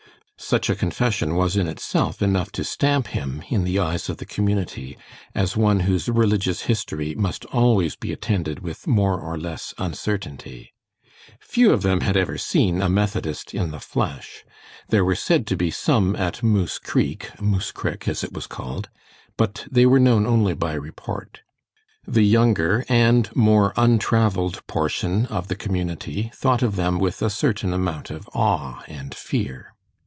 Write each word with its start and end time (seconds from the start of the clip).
Such 0.43 0.71
a 0.71 0.75
confession 0.75 1.35
was 1.35 1.55
in 1.55 1.67
itself 1.67 2.19
enough 2.19 2.51
to 2.53 2.63
stamp 2.63 3.07
him, 3.09 3.43
in 3.49 3.63
the 3.63 3.77
eyes 3.77 4.09
of 4.09 4.17
the 4.17 4.25
community, 4.25 4.97
as 5.35 5.55
one 5.55 5.81
whose 5.81 6.09
religious 6.09 6.63
history 6.63 7.13
must 7.13 7.45
always 7.53 7.95
be 7.95 8.11
attended 8.11 8.59
with 8.61 8.87
more 8.87 9.19
or 9.21 9.37
less 9.37 9.75
uncertainty. 9.77 10.73
Few 11.39 11.71
of 11.71 11.83
them 11.83 12.01
had 12.01 12.17
ever 12.17 12.39
seen 12.39 12.81
a 12.81 12.89
Methodist 12.89 13.53
in 13.53 13.69
the 13.69 13.79
flesh. 13.79 14.43
There 14.89 15.05
were 15.05 15.15
said 15.15 15.45
to 15.45 15.55
be 15.55 15.69
some 15.69 16.15
at 16.15 16.41
Moose 16.41 16.79
Creek 16.79 17.29
(Mooscrick, 17.39 18.07
as 18.07 18.23
it 18.23 18.33
was 18.33 18.47
called), 18.47 18.89
but 19.37 19.67
they 19.69 19.85
were 19.85 19.99
known 19.99 20.25
only 20.25 20.55
by 20.55 20.73
report. 20.73 21.43
The 22.07 22.23
younger 22.25 22.83
and 22.89 23.33
more 23.35 23.73
untraveled 23.77 24.65
portion 24.65 25.27
of 25.27 25.49
the 25.49 25.55
community 25.55 26.31
thought 26.33 26.63
of 26.63 26.77
them 26.77 26.97
with 26.97 27.21
a 27.21 27.29
certain 27.29 27.73
amount 27.73 28.09
of 28.09 28.27
awe 28.33 28.83
and 28.87 29.13
fear. 29.13 29.67